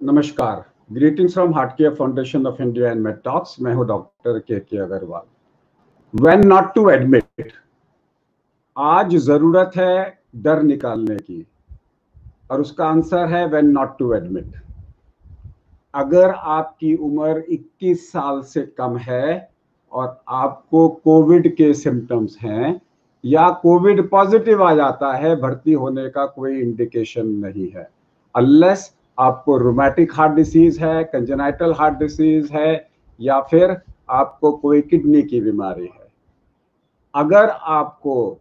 [0.00, 0.62] नमस्कार।
[0.92, 5.22] Greetings from Heart Care Foundation of India and Medtalks मैं हूँ doctor K K Agarwal
[6.14, 7.52] when not to admit
[8.76, 11.46] आज ज़रूरत है डर निकालने की,
[12.50, 14.54] और उसका आंसर है व्हेन नॉट टू एडमिट
[15.94, 19.50] अगर आपकी उम्र 21 साल से कम है
[19.92, 22.80] और आपको कोविड के सिम्टम्स हैं,
[23.24, 27.88] या कोविड पॉजिटिव आ जाता है, भर्ती होने का कोई इंडिकेशन नहीं है।
[28.34, 32.90] अनलेस आपको रोमैटिक हार्ट डिसीज है कंजेनाइटल हार्ट डिसीज है,
[33.20, 36.08] या फिर आपको कोई किडनी की बीमारी है।
[37.14, 38.38] अगर आपको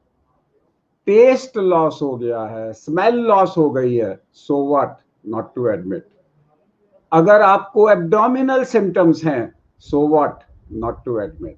[1.08, 6.08] टेस्ट लॉस हो गया है स्मेल लॉस हो गई है so what not to admit
[7.12, 11.58] अगर आपको एब्डोमिनल सिम्टम्स हैं so what not to admit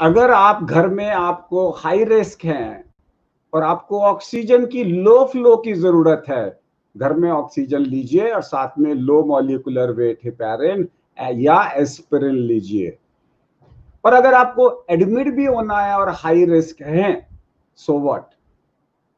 [0.00, 2.84] अगर आप घर में आपको हाई रिस्क हैं
[3.52, 6.59] और आपको ऑक्सीजन की लो फ्लो की ज़रूरत है
[6.96, 10.88] घर में ऑक्सीजन लीजिए और साथ में लो मॉलिकुलर वेट हिपैरिन
[11.18, 12.96] या एस्पिरिन लीजिए।
[14.04, 17.28] पर अगर आपको एडमिट भी होना है और हाई रिस्क है
[17.78, 18.26] सो व्हाट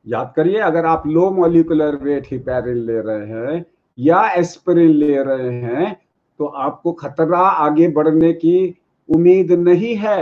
[0.06, 3.64] याद करिए, अगर आप लो मॉलिकुलर वेट हिपैरिन ले रहे हैं
[3.98, 5.96] या एस्पिरिन ले रहे हैं
[6.40, 8.74] तो आपको खतरा आगे बढ़ने की
[9.08, 10.20] उम्मीद नहीं है।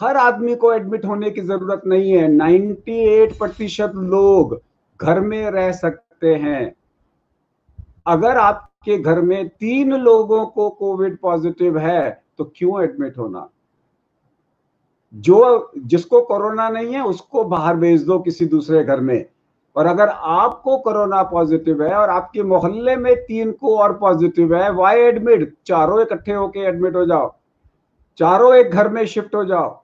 [0.00, 4.60] हर आदमी को एडमिट होने की ज़रूरत नहीं है। 98 प्रतिशत लोग
[5.00, 6.74] घर में रह सकते सकते हैं।
[8.06, 13.48] अगर आपके घर में तीन लोगों को कोविड पॉजिटिव है तो क्यों एडमिट होना?
[15.14, 19.24] जो, जिसको कोरोना नहीं है, उसको बाहर भेज दो किसी दूसरे घर में।
[19.76, 24.70] और अगर आपको कोरोना पॉजिटिव है और आपके मोहल्ले में तीन को और पॉजिटिव है
[24.72, 27.32] वाई एडमिट चारों इकट्ठे होके एडमिट हो जाओ।
[28.18, 29.80] चारों एक घर में शिफ्ट हो जाओ।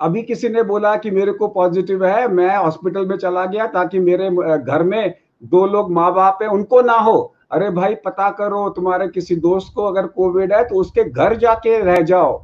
[0.00, 3.98] अभी किसी ने बोला कि मेरे को पॉजिटिव है, मैं हॉस्पिटल में चला गया ताकि
[3.98, 8.68] मेरे घर में दो लोग माँ बाप है, उनको ना हो। अरे भाई, पता करो,
[8.70, 12.42] तुम्हारे किसी दोस्त को अगर कोविड है तो उसके घर जाके रह जाओ।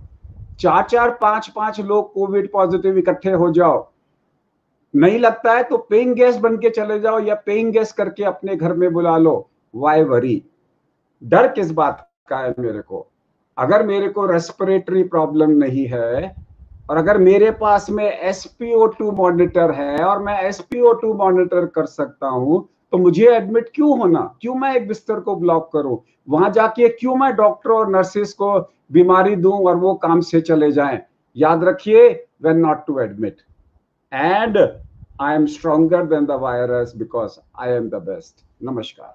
[0.60, 3.86] चार चार पाँच पाँच लोग कोविड पॉजिटिव इकट्ठे हो जाओ।
[4.94, 8.56] नहीं लगता है तो पेइंग गेस्ट बन के चले जाओ या पेइंग गेस्ट करके अपने
[8.56, 10.42] घर में बुला लो। Y worry.
[11.22, 13.06] डर किस बात का है मेरे को?
[13.58, 16.34] अगर मेरे को रेस्पिरेटरी प्रॉब्लम नहीं है
[16.90, 21.86] और अगर मेरे पास में एसपीओ टू मॉनिटर है और मैं एसपीओ टू मॉनिटर कर
[21.86, 24.20] सकता हूँ तो मुझे एडमिट क्यों होना?
[24.40, 25.98] क्यों मैं एक बिस्तर को ब्लॉक करूँ?
[26.28, 28.48] वहाँ जाके क्यों मैं डॉक्टर और नर्सेस को
[28.92, 31.00] बीमारी दूँ और वो काम से चले जाएँ?
[31.36, 32.08] याद रखिए
[32.42, 33.42] when not to admit
[34.12, 34.58] and
[35.20, 39.14] I am stronger than the virus because I am the best नमस्कार।